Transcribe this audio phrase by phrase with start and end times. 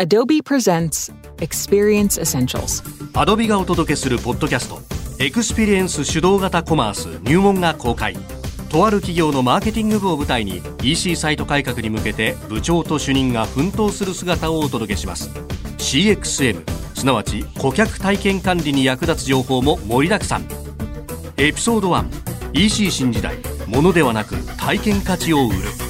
[0.00, 2.84] Adobe presents Experience Essentials.
[3.14, 4.78] Adobe がお届けするポッドキャスト
[5.18, 8.14] エクスペリエンス主導型コマース入門が公開。
[8.70, 15.30] とある企業のマーケティング部を舞台に EC サイト改革に向けて部長と主任が奮闘する姿をお届けします。
[15.78, 16.62] CXM
[16.94, 20.46] すなわち顧客体験管理に役立つ情報も盛りだくさん。
[21.38, 23.36] エピソード 1EC 新時代
[23.66, 25.87] ものではなく体験価値を売る。